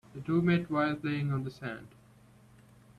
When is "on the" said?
1.31-1.51